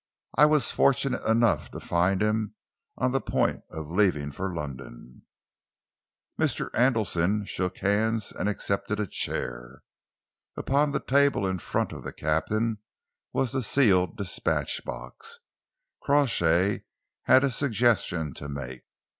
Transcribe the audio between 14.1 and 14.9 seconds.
dispatch